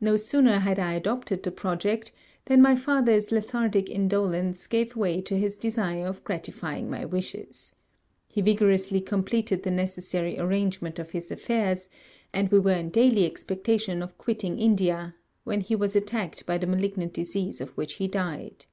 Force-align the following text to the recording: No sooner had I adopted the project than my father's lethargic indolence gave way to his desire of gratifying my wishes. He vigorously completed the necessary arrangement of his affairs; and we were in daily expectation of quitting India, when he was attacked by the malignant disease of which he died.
No 0.00 0.16
sooner 0.16 0.60
had 0.60 0.78
I 0.78 0.92
adopted 0.94 1.42
the 1.42 1.50
project 1.50 2.12
than 2.44 2.62
my 2.62 2.76
father's 2.76 3.32
lethargic 3.32 3.90
indolence 3.90 4.68
gave 4.68 4.94
way 4.94 5.20
to 5.22 5.36
his 5.36 5.56
desire 5.56 6.06
of 6.06 6.22
gratifying 6.22 6.88
my 6.88 7.04
wishes. 7.04 7.74
He 8.28 8.40
vigorously 8.40 9.00
completed 9.00 9.64
the 9.64 9.72
necessary 9.72 10.38
arrangement 10.38 11.00
of 11.00 11.10
his 11.10 11.32
affairs; 11.32 11.88
and 12.32 12.52
we 12.52 12.60
were 12.60 12.74
in 12.76 12.90
daily 12.90 13.26
expectation 13.26 14.00
of 14.00 14.16
quitting 14.16 14.60
India, 14.60 15.16
when 15.42 15.60
he 15.60 15.74
was 15.74 15.96
attacked 15.96 16.46
by 16.46 16.56
the 16.56 16.68
malignant 16.68 17.12
disease 17.12 17.60
of 17.60 17.70
which 17.76 17.94
he 17.94 18.06
died. 18.06 18.66